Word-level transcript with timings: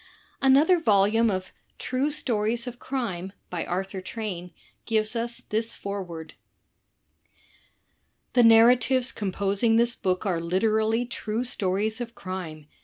Another 0.41 0.79
volume 0.79 1.29
of 1.29 1.53
"True 1.77 2.09
Stories 2.09 2.65
of 2.65 2.79
Crime," 2.79 3.33
by 3.51 3.63
Arthur 3.67 4.01
Train, 4.01 4.51
gives 4.87 5.15
us 5.15 5.41
this 5.49 5.75
foreword: 5.75 6.33
"The 8.33 8.41
narratives 8.41 9.11
composing 9.11 9.75
this 9.75 9.93
book 9.93 10.25
are 10.25 10.41
literally 10.41 11.05
true 11.05 11.43
stories 11.43 12.01
of 12.01 12.15
crime. 12.15 12.65